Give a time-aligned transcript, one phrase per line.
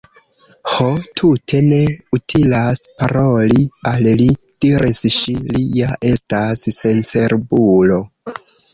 [0.69, 0.85] "Ho,
[1.19, 1.77] tute ne
[2.19, 4.27] utilas paroli al li,"
[4.67, 8.05] diris ŝi, "li ja estas sencerbulo.